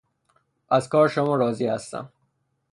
از 0.69 0.89
کار 0.89 1.07
شما 1.07 1.35
راضی 1.35 1.65
هستم. 1.67 2.11